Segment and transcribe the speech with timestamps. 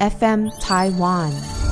[0.00, 1.63] FM Taiwan。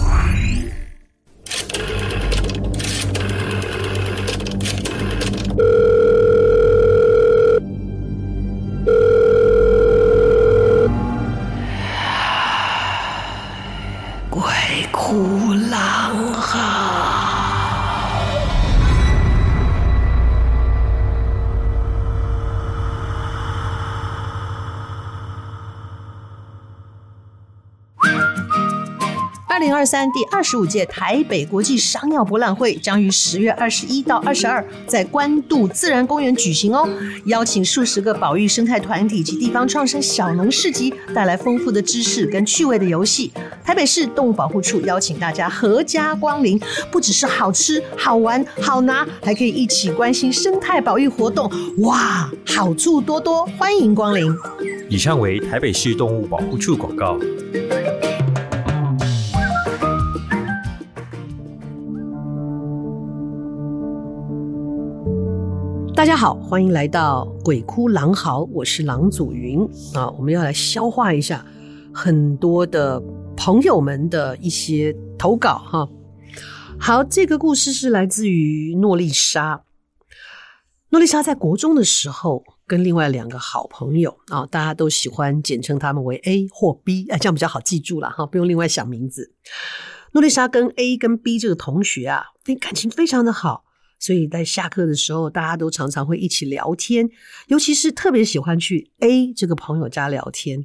[29.83, 36.89] 二三第二十五届台北国际商药博览会将于十月二十一到二十二在关渡自然公园举行哦，
[37.25, 43.33] 邀请数十个保育生态团体及地方创生小农市集，带来丰富的知识跟趣味的游戏。
[43.65, 46.61] 台北市动物保护处邀请大家阖家光临，
[46.93, 54.33] 不只是好吃、好玩、好拿，还可以一起关心生态保育活动，哇，好处多多，欢迎光临。
[54.89, 57.19] 以上为台北市动物保护处广告。
[66.03, 70.11] 大家好，欢迎来到鬼哭狼嚎，我是郎祖筠啊。
[70.11, 71.47] 我们要来消化一下
[71.95, 73.01] 很多的
[73.37, 75.89] 朋友们的一些投稿哈。
[76.77, 79.63] 好，这个故事是来自于诺丽莎。
[80.89, 89.37] 诺丽莎在国中的时候，跟另外两个好朋友啊，大家都喜欢简称他们为 A 或 B，哎，这样比较好记住了哈，不用另外想名字。
[90.15, 93.63] 诺丽莎跟 A 跟 B 这个同学啊，非感情非常的好。
[94.03, 97.09] 所以在下课的时候，大家都常常会一起聊天，
[97.47, 100.65] 尤其是特别喜欢去 A 这个朋友家聊天。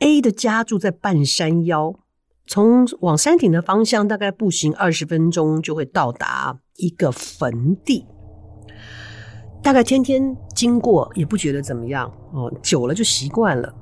[0.00, 1.94] A 的家住在半山腰，
[2.48, 8.04] 从往山顶的方向，大概步行二十分钟就会到达一个坟地。
[9.62, 13.72] 大概天天经过也不觉得怎么样哦，久了就习惯了。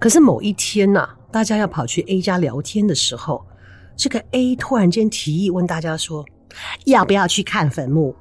[0.00, 3.46] 可是某一天呐、大家要跑去 A 家聊天的时候，
[3.96, 6.24] 这个 A 突然间提议问大家说，
[6.86, 8.14] 要不要去看坟墓？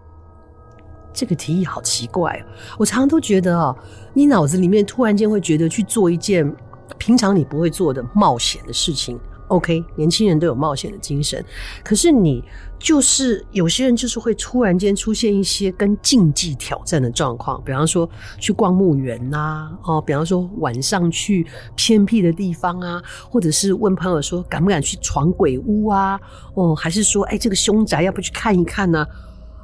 [1.11, 2.41] 这个提议好奇怪，
[2.77, 3.75] 我常常都觉得哦，
[4.13, 6.55] 你脑子里面突然间会觉得去做一件
[6.97, 9.19] 平常你不会做的冒险的事情。
[9.47, 11.43] OK，年轻人都有冒险的精神，
[11.83, 12.43] 可是你
[12.79, 18.09] 就是有些人就是会突然间出现一些跟禁忌挑战的状况，比方说
[18.39, 21.45] 去逛墓园呐，哦，比方说晚上去
[21.75, 26.19] 偏僻的地方啊，或者是问朋友说敢不敢去闯鬼屋啊，
[26.55, 29.05] 哦，还是说哎这个凶宅要不去看一看呢？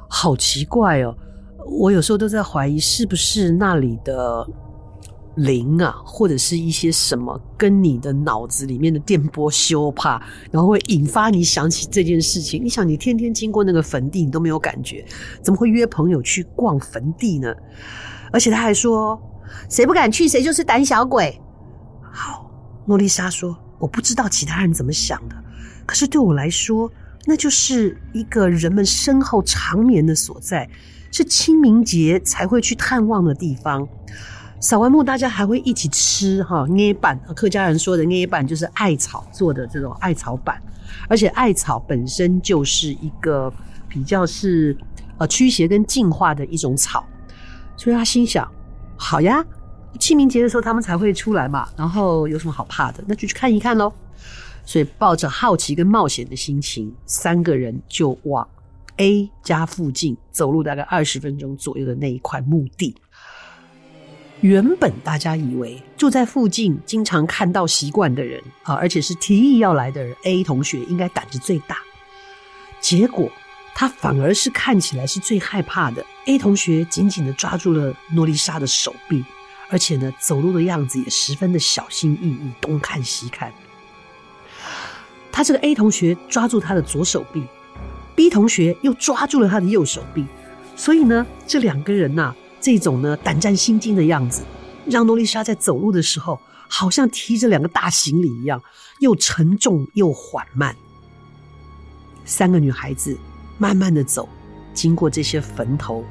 [0.08, 1.16] 好奇怪哦，
[1.80, 4.46] 我有时候都在怀疑是不是那里的。
[5.36, 10.20] 灵啊，或者是一些什么跟你的脑子里面的电波修怕，
[10.50, 12.64] 然后会引发你想起这件事情。
[12.64, 15.04] 你想，你天天经过那个坟地，你都没有感觉，
[15.42, 17.54] 怎么会约朋友去逛坟地呢？
[18.32, 19.20] 而且他还说，
[19.68, 21.40] 谁不敢去，谁就是胆小鬼。
[22.02, 22.50] 好，
[22.86, 25.36] 诺丽莎说，我不知道其他人怎么想的，
[25.84, 26.90] 可是对我来说，
[27.26, 30.68] 那就是一个人们身后长眠的所在，
[31.12, 33.86] 是清明节才会去探望的地方。
[34.58, 40.60] 扫完墓，大家还会一起吃哈捏板，客家人说的捏板就是艾草做的这种艾草板，
[41.08, 43.52] 而且艾草本身就是一个
[43.88, 44.76] 比较是
[45.18, 47.06] 呃驱邪跟净化的一种草，
[47.76, 48.50] 所以他心想：
[48.96, 49.44] 好呀，
[50.00, 53.04] 清明节的时候他们才会出来嘛，然后有什么好怕的？
[53.06, 53.92] 那就去看一看喽。
[54.64, 58.48] 所以抱着好奇跟冒险的心情，三个人就往
[58.96, 62.92] A 家附近走路大概二十分钟左右的那一块墓地。
[64.42, 71.78] 原本大家以为住在附近、经常看到习惯的人啊，而且是提议要来的人，A 同学应该胆子最大。
[72.78, 73.32] 结果
[73.74, 76.04] 他反而是看起来是最害怕的。
[76.26, 79.24] A 同学紧紧地抓住了诺丽莎的手臂，
[79.70, 83.52] 而且呢，走路的样子也十分的小心翼翼，东看西看。
[85.32, 87.42] 他这个 A 同学抓住他的左手臂
[88.14, 90.26] ，B 同学又抓住了他的右手臂，
[90.76, 92.34] 所以呢，这两个人呐、
[92.66, 94.42] 这种呢，胆战心惊的样子，
[94.86, 96.36] 让诺丽莎在走路的时候，
[96.68, 98.60] 好像提着两个大行李一样，
[98.98, 100.74] 又沉重又缓慢。
[102.24, 103.16] 三个女孩子
[103.56, 104.28] 慢慢的走，
[104.74, 106.04] 经过这些坟头。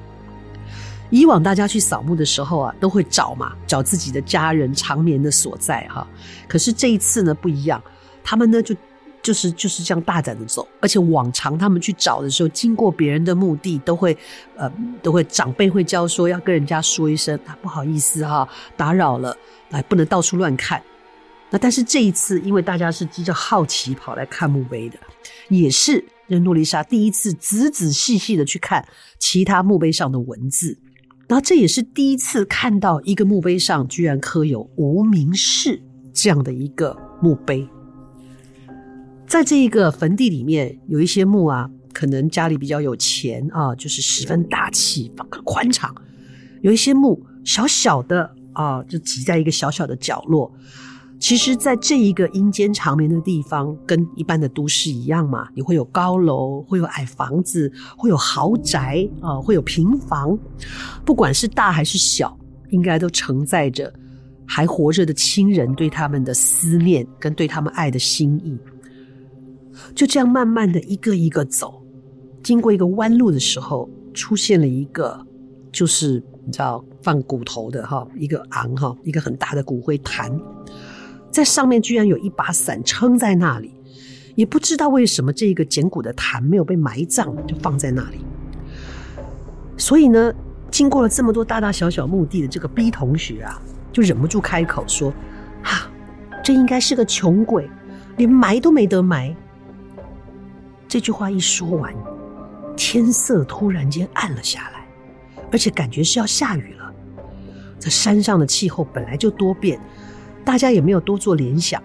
[1.09, 6.07] 以往大家去扫墓的时候啊，都会找嘛，找自己的家人长眠的所在哈。
[6.47, 7.83] 可是这一次呢，不一样，
[8.23, 8.73] 他们呢就。
[9.25, 14.15] 就是就是这样大胆的走，而且往常他们去找的时候，经过别人的墓地，都会
[14.55, 19.35] 呃都会长辈会教说要跟人家说一声啊，不好意思哈，打扰了，
[19.71, 20.79] 哎，不能到处乱看。
[21.49, 24.99] 那但是这一次，因为大家是急着好奇跑来看墓碑的，
[25.49, 28.87] 也是任诺丽莎第一次仔仔细细的去看
[29.17, 30.77] 其他墓碑上的文字，
[31.27, 35.81] 然后这也是第一次看到一个墓碑上居然刻有无名氏
[36.13, 37.67] 这样的一个墓碑。
[39.35, 45.11] 在这一个坟地里面，有一些墓啊，可能家里比较有钱啊，就是十分大气、
[45.43, 45.93] 宽敞；
[46.61, 50.49] 有一些墓小小的啊，就挤在一个小小的角落。
[51.19, 60.39] 其实，在这一个阴间长眠的地方，跟一般的都市一样嘛，你会有高楼，会有矮房子，会有豪宅啊，会有平房，
[61.03, 62.39] 不管是大还是小，
[62.69, 63.93] 应该都承载着
[64.45, 68.57] 还活着的亲人对他们的思念跟对他们爱的心意。
[69.93, 71.83] 就这样慢慢的一个一个走，
[72.43, 75.25] 经过一个弯路的时候，出现了一个，
[75.71, 80.31] 就是你知道放骨头的哈，一个昂哈，一个很大的骨灰坛。
[81.31, 83.73] 在上面居然有一把伞撑在那里，
[84.35, 88.19] 也不知道为什么这个捡骨的坛没有被埋葬，就放在那里。
[89.75, 90.33] 所以呢，
[90.71, 93.61] 经过了这么多大大小小墓地的这个 B 同学啊，
[93.91, 95.11] 就忍不住开口说
[95.61, 95.89] ：“哈，
[96.41, 97.69] 这应该是个穷鬼，
[98.15, 99.35] 连埋都没得埋。”
[100.95, 101.93] 这句话一说完，
[102.77, 104.87] 天色突然间暗了下来，
[105.51, 106.89] 而且感觉是要下雨了。
[107.77, 109.77] 这山上的气候本来就多变。
[110.45, 111.83] 大家也没有多做联想，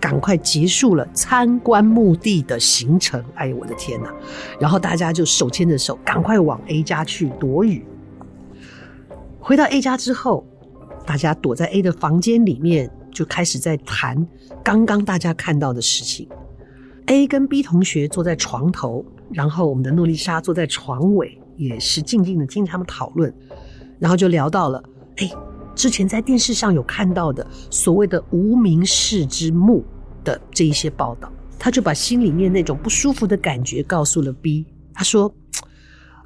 [0.00, 3.22] 赶快结束了参观墓地的行程。
[3.34, 4.10] 哎呦，我的天哪！
[4.58, 7.84] 然后大家就手牵着手，赶快往 A 家去躲雨。
[9.38, 10.46] 回到 A 家之后，
[11.04, 14.26] 大家躲在 A 的房间里面，就开始在谈
[14.64, 16.26] 刚刚大家看到的事情。
[17.08, 23.34] A 跟 B 同学坐在床头，然后我们的诺丽莎坐在床尾，也是静静的听他们讨论，
[23.98, 24.82] 然后就聊到了，
[25.16, 25.30] 哎。
[25.74, 29.84] 之前在电视上有看到的所谓的无名氏之墓
[30.24, 34.66] 的这一些报道，他就把心里面那种不舒服的感觉告诉了 B。
[34.92, 35.32] 他说：“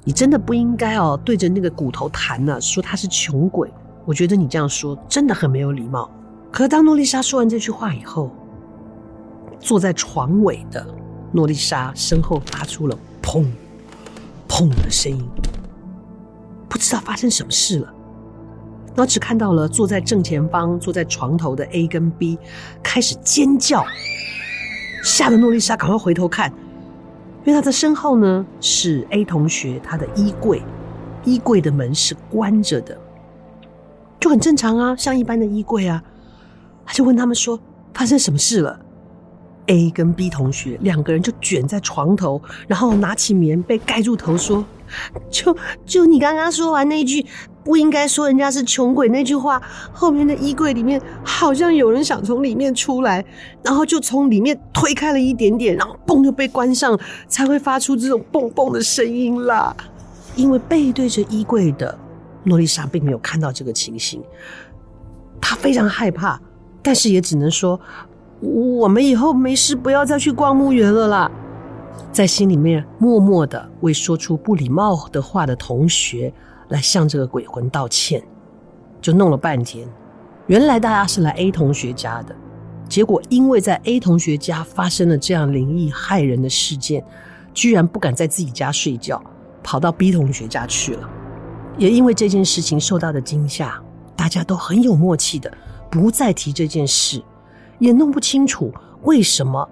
[0.03, 3.71] 你真的不应该哦，对着那个骨头弹呢，说他是穷鬼。
[4.07, 6.09] 我觉得你这样说真的很没有礼貌。”
[6.51, 8.31] 可当诺丽莎说完这句话以后，
[9.63, 10.85] 坐在床尾的
[11.31, 13.45] 诺丽莎身后发出了砰
[14.47, 15.25] 砰的声音，
[16.67, 17.93] 不知道发生什么事了。
[18.87, 22.37] 然后只看到了坐在正前方、坐在床头的 A 跟 B
[22.83, 23.85] 开始尖叫，
[25.01, 26.51] 吓得诺丽莎赶快回头看，
[27.45, 30.61] 因为他的身后呢是 A 同学他的衣柜，
[31.23, 32.95] 衣柜的门是关着的，
[34.19, 36.03] 就很正常啊，像一般的衣柜啊。
[36.85, 37.57] 他就问他们说
[37.95, 38.77] ：“发生什么事了
[39.67, 44.65] ？”A 跟 B 同学两个人就卷在床头，然后拿起棉被盖住头说
[45.31, 45.55] ：“就
[45.85, 47.25] 就你刚刚说完那句。”
[47.63, 49.61] 不应该说人家是穷鬼那句话，
[49.93, 53.23] 后面的衣柜里面好像有人想从里面出来，
[53.63, 56.99] 然后就从里面推开了一点点，然后嘣就被关上，
[57.29, 59.73] 才会发出这种嘣嘣的声音啦。
[60.35, 61.97] 因为背对着衣柜的
[62.43, 64.21] 诺丽莎并没有看到这个情形，
[65.39, 66.37] 她非常害怕，
[66.81, 67.79] 但是也只能说，
[68.43, 71.31] 我们以后没事不要再去逛墓园了啦。
[72.11, 76.33] 在心里面默默的为说出不礼貌的话的同学。
[76.69, 78.23] 来向这个鬼魂道歉，
[78.99, 79.87] 就弄了半天。
[80.47, 82.33] 原来大家是来 A 同学家的，
[82.89, 87.03] 结果因为在 A 同学家发生了这样灵异骇人的事件，
[87.53, 89.21] 居然不敢在自己家睡觉，
[89.61, 91.07] 跑到 B 同学家去了。
[91.77, 93.79] 也因为这件事情受到的惊吓，
[94.15, 95.55] 大家都很有默契的
[95.91, 97.21] 不再提这件事，
[97.83, 99.67] 也弄不清楚为什么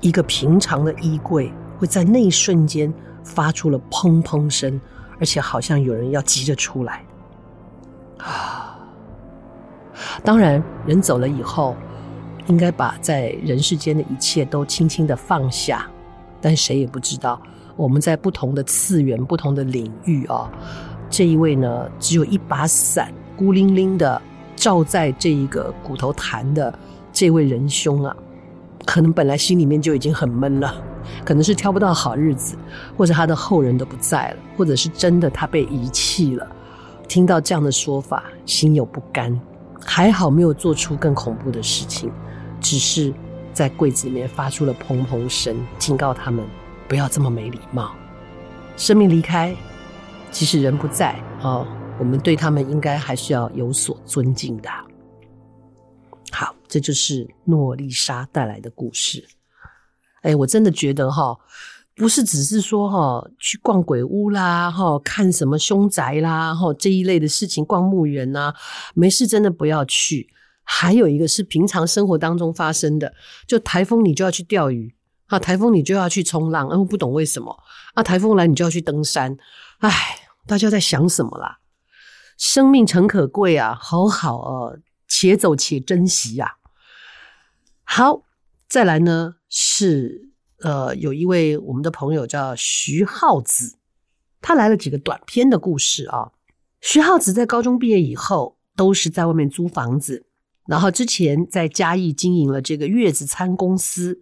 [0.00, 4.80] 一个平常的衣柜会在那一瞬间发出了砰砰声。
[5.18, 7.02] 而且好像有人要急着出来
[8.18, 8.78] 啊！
[10.22, 11.74] 当然，人走了以后，
[12.48, 15.86] 应该把在人世间的一切都轻轻的放下。
[16.38, 17.40] 但谁也不知道，
[17.76, 20.50] 我们在不同的次元、不同的领域啊，
[21.08, 24.20] 这一位呢，只有一把伞，孤零零的
[24.54, 26.78] 照在这一个骨头坛的
[27.16, 28.14] 这位仁兄啊，
[28.84, 30.74] 可能本来心里面就已经很闷了。
[31.24, 32.58] 可能是挑不到好日子，
[32.94, 36.46] 或者他的后人都不在了，或者是真的他被遗弃了。
[37.08, 39.40] 听到这样的说法，心有不甘。
[39.82, 42.12] 还好没有做出更恐怖的事情，
[42.60, 43.14] 只是
[43.50, 46.44] 在柜子里面发出了砰砰声，警告他们
[46.86, 47.92] 不要这么没礼貌。
[48.76, 49.56] 生命离开，
[50.30, 51.66] 即使人不在哦，
[51.98, 54.68] 我们对他们应该还是要有所尊敬的。
[56.68, 59.26] 这就是诺丽莎带来的故事。
[60.22, 61.36] 哎，我真的觉得哈，
[61.94, 68.52] 不是只是说哈，去逛鬼屋啦，哈，看什么凶宅啦，哈，这一类的事情，逛墓园呐，
[68.94, 70.28] 没事真的不要去。
[70.68, 73.14] 还有一个是平常生活当中发生的，
[73.46, 74.92] 就台风你就要去钓鱼
[75.26, 77.56] 啊，台风你就要去冲浪，我不懂为什么
[77.94, 79.36] 啊，台风来你就要去登山，
[79.78, 79.90] 哎，
[80.44, 81.58] 大家在想什么啦？
[82.36, 84.78] 生命诚可贵啊，好好哦，
[85.18, 86.56] 且走且珍惜呀。
[87.84, 88.24] 好，
[88.68, 89.36] 再来呢。
[89.48, 93.78] 是呃，有一位我们的朋友叫徐浩子，
[94.42, 96.32] 他来了几个短篇的故事啊。
[96.82, 100.26] 徐浩子在高中毕业以后，都是在外面租房子，
[100.66, 104.20] 然后之前在嘉义经营了这个月子餐公司，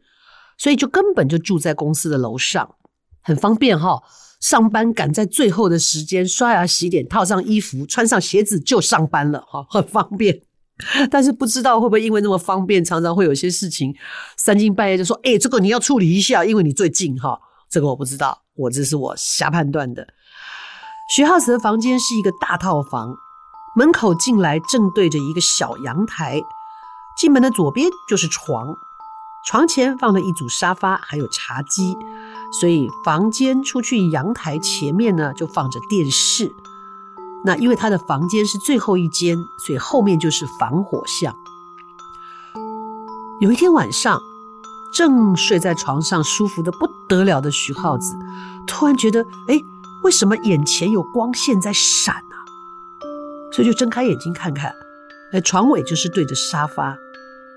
[0.56, 2.76] 所以就根本就住在公司的楼上，
[3.20, 4.04] 很方便哈。
[4.40, 10.42] 上班赶在最后的时间，刷牙洗脸，套上衣服，穿上鞋子就上班了哈，很方便。
[11.10, 13.94] 但是不知道会不会因为那么方便，常常会有些事情
[14.36, 17.38] 三更半夜就说：“哎，这个你要处理一下，因为你最近哈。”
[17.70, 20.06] 这个我不知道，我这是我瞎判断的。
[21.14, 23.16] 徐浩子的房间是一个大套房，
[23.76, 26.40] 门口进来正对着一个小阳台，
[27.18, 28.76] 进门的左边就是床，
[29.46, 31.96] 床前放了一组沙发，还有茶几，
[32.60, 36.54] 所以房间出去阳台前面呢就放着电视。
[37.44, 41.36] 那因为他的房间是最后一间，所以后面就是防火巷。
[43.40, 44.18] 有一天晚上，
[44.94, 48.16] 正睡在床上舒服的不得了的徐浩子，
[48.66, 49.60] 突然觉得，哎，
[50.04, 52.34] 为什么眼前有光线在闪啊？
[53.52, 54.72] 所以就睁开眼睛看看，
[55.32, 56.96] 哎，床尾就是对着沙发，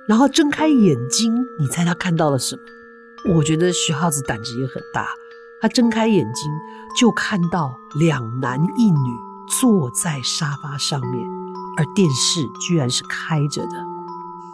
[0.08, 3.36] 然后睁开眼睛，你猜他看到了什么？
[3.36, 5.08] 我觉得徐浩子胆子也很大，
[5.62, 6.52] 他睁开眼睛
[7.00, 9.27] 就看到两男一女。
[9.48, 11.26] 坐在沙发上面，
[11.78, 13.86] 而电视居然是开着的。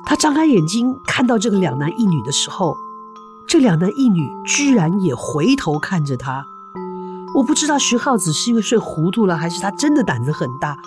[0.06, 2.78] 他张开眼睛看到这个两男一女的时候，
[3.48, 6.46] 这两男一女居然也回头看着他。
[7.36, 10.78] 我不知道徐浩子是因为睡糊涂了，还是他真的胆子很大。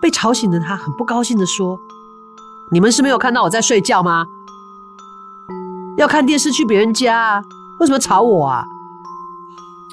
[0.00, 1.78] 被吵醒的他很不高兴地说
[2.70, 4.26] ：“你们是没有看到我在睡觉吗？
[5.96, 7.44] 要看电视去别人家啊，
[7.78, 8.64] 为什么吵我啊？”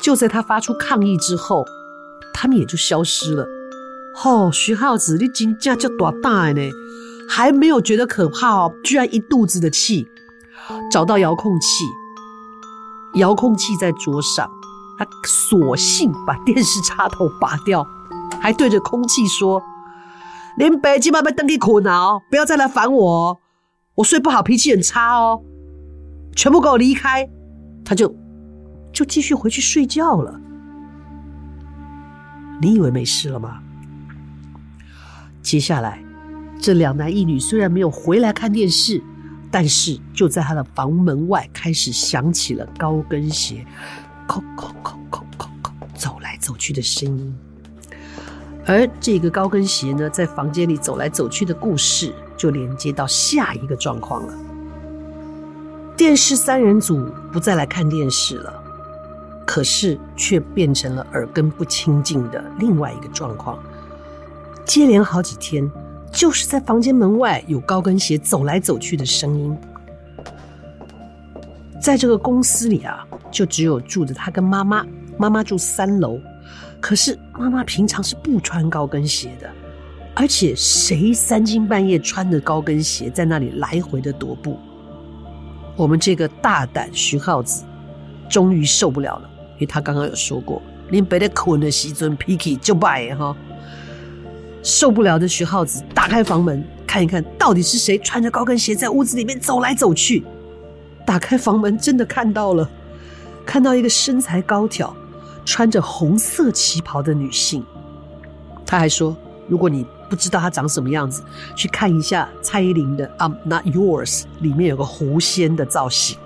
[0.01, 1.65] 就在他发出抗议之后。
[2.39, 3.47] 他们也就消失了。
[4.23, 6.61] 哦，徐浩子，你真正叫多大呢？
[7.27, 10.07] 还没有觉得可怕哦，居然一肚子的气。
[10.91, 11.85] 找到遥控器，
[13.15, 14.47] 遥控器在桌上，
[14.99, 17.87] 他索性把电视插头拔掉，
[18.39, 19.61] 还对着空气说
[20.57, 23.37] ：“连北京妈妈登记困哦，不要再来烦我哦，
[23.95, 25.41] 我睡不好，脾气很差哦，
[26.35, 27.27] 全部给我离开。”
[27.85, 28.13] 他就
[28.91, 30.39] 就继续回去睡觉了。
[32.59, 33.59] 你以为没事了吗？
[35.41, 36.03] 接下来，
[36.59, 39.01] 这两男一女虽然没有回来看电视，
[39.51, 43.65] 但是就在他的房门外开始响起了高跟鞋
[44.27, 47.35] “叩叩叩叩叩叩”走来走去的声音。
[48.65, 54.33] 而这个高跟鞋呢，在房间里走来走去的故事，就连接到下一个状况了。
[55.95, 58.63] 电视三人组不再来看电视了。
[59.47, 63.57] 可是却变成了耳根不清净的另外一个状况。
[64.65, 65.71] 接连好几天，
[66.11, 69.57] 就是在房间门外有高跟鞋走来走去的声音。
[71.81, 74.85] 在这个公司里啊，就只有住着他跟妈妈，
[75.17, 76.19] 妈妈住三楼。
[76.81, 79.49] 可是妈妈平常是不穿高跟鞋的，
[80.13, 84.59] 而且谁三更半夜穿着高跟鞋在那里来回的踱步？
[85.77, 87.63] 我们这个大胆徐浩子
[88.27, 89.29] 终于受不了了。
[89.57, 93.35] 因为他刚刚有说过，连白天困的时阵脾气就坏哈，
[94.63, 100.23] 受不了的徐浩子打开房门看一看到底是谁穿着高跟鞋在屋子里面走来走去。
[101.05, 102.69] 打开房门真的看到了，
[103.45, 104.95] 看到一个身材高挑、
[105.45, 107.65] 穿着红色旗袍的女性。
[108.65, 109.15] 他还说，
[109.47, 111.23] 如果你不知道她长什么样子，
[111.55, 116.17] 去看一下蔡依林的《I'm Not Yours》里面有个狐仙的造型，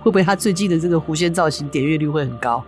[0.00, 2.64] 会不会她最近的这个狐仙造型点阅率会很高？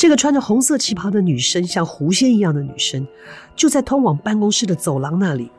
[0.00, 3.06] 这个穿着红色旗袍的女生，像狐仙一样的女生，
[3.54, 5.50] 就在通往办公室的走廊那里，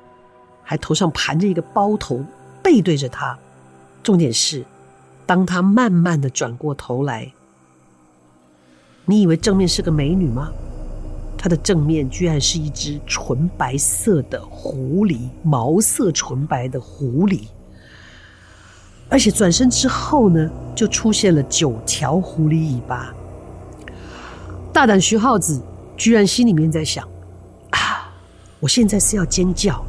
[0.63, 2.25] 还头上盘着一个包头，
[2.63, 3.37] 背对着她。
[4.01, 4.65] 重点是，
[5.27, 7.31] 当她慢慢的转过头来，
[9.05, 10.51] 你以为正面是个美女吗？
[11.37, 17.41] 她的正面居然是一只纯白色的狐狸，毛色纯白的狐狸。
[19.07, 23.13] 而且转身之后呢，就出现了九条狐狸尾巴。
[24.73, 25.61] 大胆徐浩子
[25.97, 27.05] 居然心里面在想：
[27.71, 28.11] 啊，
[28.59, 29.83] 我现在是要尖叫，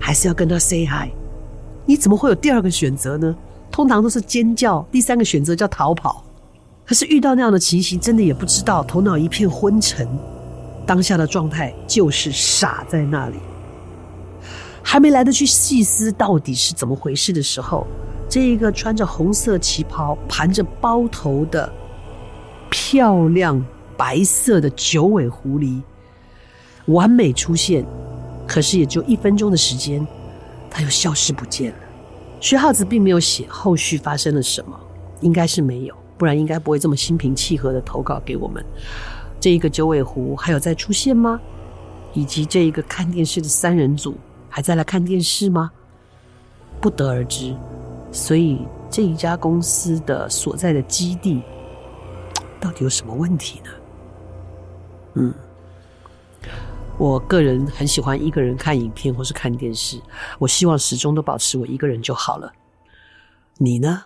[0.00, 1.10] 还是要跟他 say hi？
[1.84, 3.34] 你怎么会有第二个选择呢？
[3.70, 6.22] 通常都是尖叫，第三个选择叫逃跑。
[6.86, 10.06] 可是遇到那样的情形，真的也不知道，头脑一片昏沉，
[10.86, 13.36] 当下的状态就是傻在那里，
[14.82, 17.84] 还没来得去细思到底是怎么回事的时候，
[18.28, 21.72] 这一个穿着红色旗袍、盘着包头的
[22.70, 23.60] 漂亮。
[23.96, 25.80] 白色的九尾狐狸
[26.86, 27.84] 完美出现，
[28.46, 30.06] 可是也就一分钟的时间，
[30.70, 31.78] 它又消失不见了。
[32.40, 34.78] 徐浩子并没有写后续发生了什么，
[35.20, 38.64] 应该是没有，不然应该不会这么心平气和的投稿给我们。
[39.40, 41.40] 这一个九尾狐还有再出现吗？
[42.12, 44.14] 以及这一个看电视的三人组
[44.48, 45.70] 还在来看电视吗？
[46.80, 47.54] 不得而知。
[48.12, 51.42] 所以这一家公司的所在的基地
[52.60, 53.70] 到底有什么问题呢？
[55.14, 55.34] 嗯。
[56.96, 60.00] 我个人很喜欢一个人看影片或是看电视，
[60.38, 62.52] 我希望始终都保持我一个人就好了。
[63.58, 64.04] 你呢？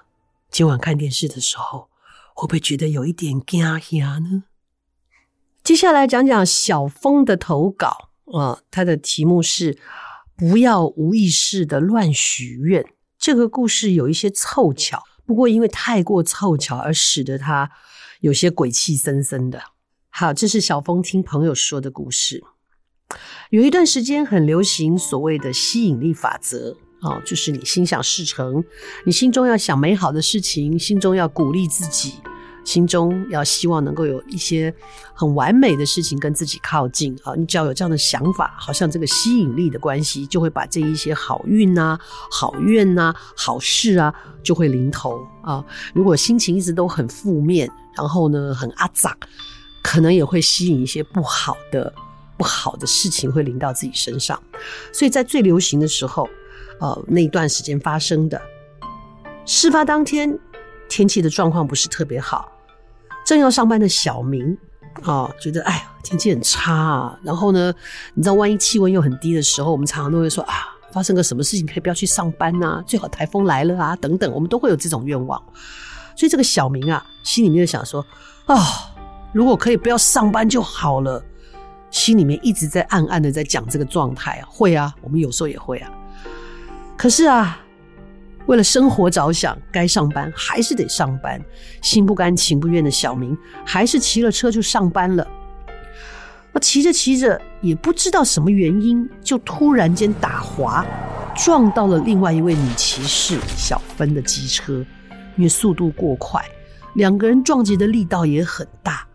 [0.50, 1.90] 今晚看电视的时候，
[2.34, 4.44] 会不会觉得有一点惊吓呢？
[5.62, 9.76] 接下来讲讲小峰的投稿啊，他的题目是
[10.34, 12.86] “不要无意识的乱许愿”。
[13.18, 17.70] 这个故事有一些凑巧，不过因为太过凑巧而使得他
[18.20, 19.62] 有些鬼气森森的。
[20.10, 22.42] 好，这是小峰听朋友说的故事。
[23.50, 28.64] 有一段时间很流行所谓的吸引力法则哦，就是你心想事成，
[29.06, 32.14] 你心中要想美好的事情，心中要鼓励自己，
[32.64, 34.74] 心中要希望能够有一些
[35.14, 37.34] 很完美的事情跟自己靠近啊。
[37.36, 41.98] 你只要有这样的想法，好像这个吸引力的关系就会把这一些好运啊、
[42.30, 44.12] 好愿啊、好事啊
[44.42, 45.64] 就会临头啊。
[45.94, 49.16] 如果心情一直都很负面，然后呢很阿杂，
[49.88, 51.92] 可能也会吸引一些不好的。
[52.37, 54.40] 不好的事情会临到自己身上，
[54.92, 56.28] 所以在最流行的时候，
[56.78, 58.40] 呃，那一段时间发生的，
[59.45, 60.38] 事发当天
[60.88, 62.49] 天气的状况不是特别好，
[63.26, 64.57] 正要上班的小明
[65.02, 67.75] 啊、觉得哎呀天气很差啊，然后呢，
[68.14, 70.54] 你知道万一气温又很低的时候，我们常常都会说啊，
[70.92, 75.42] 发生个什么事情可以不要去上班啊，最好台风来了啊等等，我们都会有这种愿望，
[76.16, 78.00] 所以这个小明啊，心里面就想说
[78.47, 78.62] 啊、哦，
[79.32, 81.23] 如果可以不要上班就好了。
[81.90, 85.90] 心里面一直在暗暗的在讲这个状态啊，会啊，我们有时候也会啊。
[86.99, 87.58] 可是啊，
[88.44, 91.40] 为了生活着想，该上班还是得上班，
[91.80, 95.26] 心不甘情不愿的小明还是骑了车就上班了。
[96.52, 100.84] 那骑着骑着，也不知道什么原因，就突然间打滑，
[101.34, 104.84] 撞到了另外一位女骑士小芬的机车，
[105.36, 106.45] 因为速度过快，
[106.97, 109.07] 两个人撞击的力道也很大。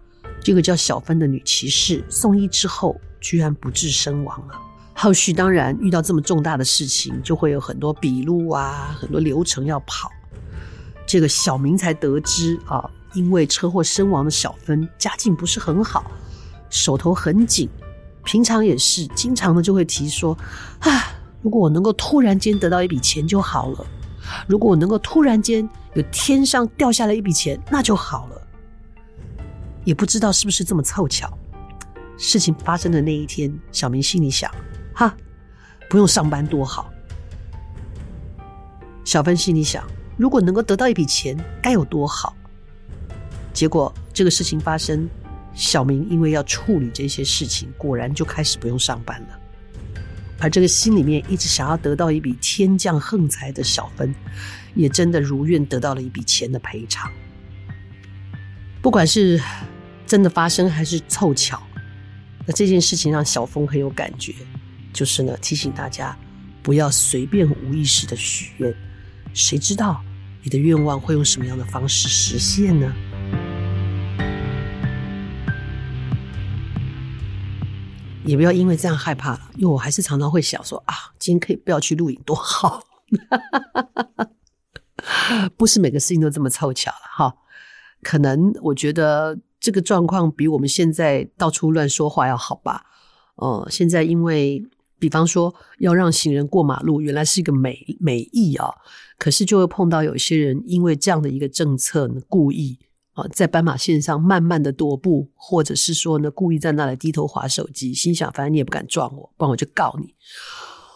[0.43, 4.59] 这个叫小芬的女骑士送医之后，居然不治身亡了。
[4.93, 10.11] 后续当然遇到这么重大的事情，就会有很多笔录啊，很多流程要跑。
[11.07, 16.11] 这个小明才得知啊，因为车祸身亡的小芬家境不是很好，
[16.69, 17.69] 手头很紧，
[18.23, 20.37] 平常也是经常的就会提说
[20.79, 23.85] 啊，如果我能够突然间得到一笔钱就好了，
[24.47, 28.42] 如果我能够突然间有天上掉下来一笔钱，那就好了。
[29.85, 31.37] 也不知道是不是这么凑巧，
[32.17, 34.49] 事情发生的那一天，小明心里想：
[34.95, 35.13] 哈，
[35.89, 36.89] 不用上班多好。
[39.03, 42.33] 小芬心里想：如果能够得到一笔钱，该有多好。
[43.51, 45.07] 结果这个事情发生，
[45.53, 49.39] 小明因为要处理这些事情，果然就开始不用上班了。
[50.39, 54.15] 而这个心里面一直想要得到一笔天降横财的小芬，
[54.75, 57.11] 也真的如愿得到了一笔钱的赔偿。
[58.81, 59.41] 不管是。
[60.13, 61.59] 真的发生还是凑巧？
[62.45, 64.31] 那这件事情让小峰很有感觉，
[64.93, 66.15] 就是呢，提醒大家
[66.61, 68.71] 不要随便无意识的许愿，
[69.33, 70.03] 谁知道
[70.43, 72.93] 你的愿望会用什么样的方式实现呢？
[78.23, 82.83] 也不要因为这样害怕了，因为我还是常常会想说啊，今天可以不要去录影多好，
[85.57, 87.33] 不是每个事情都这么凑巧了哈，
[88.03, 89.39] 可能我觉得。
[89.63, 92.85] 这个状况比我们现在到处乱说话要好吧？
[93.35, 94.61] 呃，现在因为
[94.99, 98.67] 比方说要让行人过马路，原来是一个美美意啊，
[99.17, 102.77] 可是就会碰到有些人因为这样的一个政策呢，故意
[103.13, 110.13] 啊在斑马线上慢慢的踱步，或者是说呢故意在那里低头滑手机，心想反正你也不敢撞我，不然我就告你。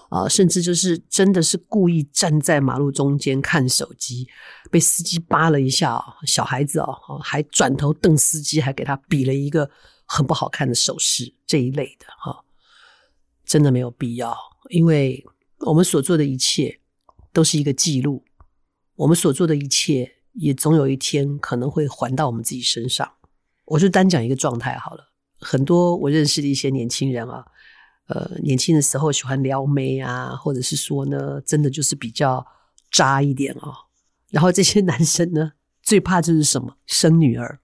[0.10, 4.28] 啊，甚至就是真的是故意站在马路中间看手机，
[4.72, 9.70] 被司机扒了一下，小孩子哦，还转头瞪司机，还给他比了一个
[10.06, 12.46] 很不好看的手势，这一类的哈，
[13.46, 14.34] 真的没有必要，
[14.70, 15.26] 因为
[15.60, 16.80] 我们所做的一切
[17.34, 18.24] 都是一个记录，
[18.96, 23.12] 我们所做的一切也总有一天可能会还到我们自己身上。
[23.66, 25.04] 我就单讲一个状态好了，
[25.42, 27.46] 很多我认识的一些年轻人啊。
[28.08, 32.46] 呃，年轻的时候喜欢撩妹啊，或者是说呢，真的就是比较
[32.92, 33.74] 渣一点哦。
[34.30, 35.52] 然后这些 男生呢，
[35.84, 36.76] 最怕就是什么？
[36.86, 37.60] 生女儿。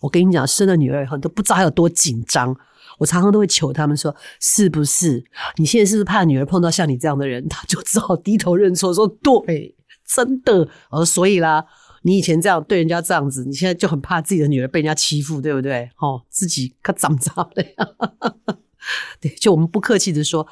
[0.00, 2.56] 我跟你讲，生了女儿以后都不知道有多紧张。
[2.98, 5.24] 我常常都会求他们说，是不是？
[5.56, 7.48] 你现在是不是怕女儿碰到像你这样的人？
[7.48, 9.76] 他就只好低头认错，说对，
[10.06, 10.68] 真的。
[10.90, 11.64] 我说所以啦，
[12.02, 15.90] 你以前这样对人家这样子，你现在就很怕自己的女儿被人家欺负，对不对？
[15.98, 18.58] 哦，自己可长着的呀。
[19.20, 20.46] 对，就我们不客气的说，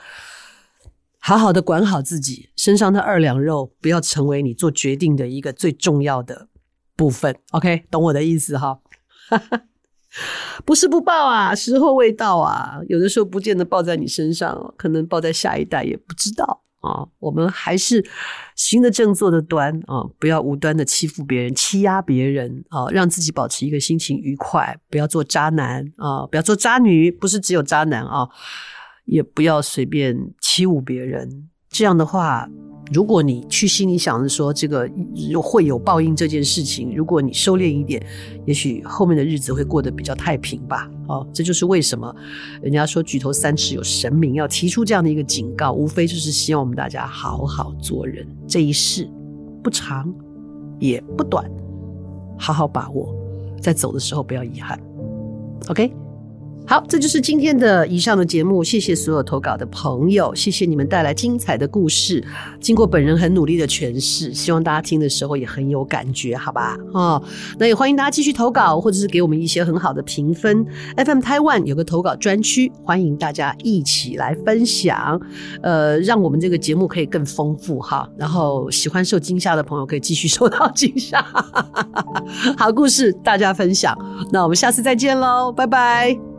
[1.19, 6.49] 好好的管好自己身上的二两肉，不要成为你做决定的一个最重要的
[6.97, 7.37] 部分。
[7.53, 8.81] OK，懂我的意思哈？
[10.65, 12.81] 不是不报啊，时候未到啊。
[12.89, 17.07] 有的时候不见得报在你身上，可能报在下一代，也不知道啊。
[17.19, 18.05] 我们还是
[18.57, 28.29] 行得正，坐得端啊，不要无端的欺负别人、欺压别人啊，让自己保持一个心情愉快，不要做渣男啊，不要做渣女，不是只有渣男啊，
[29.05, 31.49] 也不要随便欺侮别人。
[31.69, 32.49] 这样的话。
[32.93, 34.91] 如果你去心里想着说这个
[35.41, 38.05] 会有报应这件事情，如果你收敛一点，
[38.47, 40.91] 也许后面的日子会过得比较太平吧。
[41.07, 42.15] 哦，这就是为什么
[42.61, 48.27] 人家说举头三尺有神明，要提出这样的一个警告，无非就是希望我们大家好好做人。
[48.49, 49.09] 这一世
[49.63, 50.13] 不长
[50.81, 51.49] 也不短，
[52.37, 53.15] 好好把握，
[53.61, 54.79] 在走的时候不要遗憾。
[55.69, 56.10] OK。
[56.71, 58.63] 好，这就是今天的以上的节目。
[58.63, 62.25] 谢谢所有投稿的朋友，谢谢你们带来精彩的故事。
[62.61, 66.77] 经过本人很努力的诠释，希望大家听的时候也很有感觉，好吧？
[66.95, 67.21] 哦，
[67.59, 70.65] 那也欢迎大家继续投稿，或者是给我们一些很好的评分。
[70.97, 75.21] FM Taiwan 有个投稿专区，欢迎大家一起来分享，
[75.65, 78.09] 呃，让我们这个节目可以更丰富哈。
[78.17, 81.21] 然后喜欢受惊吓的朋友可以继续受到惊吓，
[82.57, 83.93] 好故事大家分享。
[84.31, 86.30] 那我们下次再见喽，拜拜。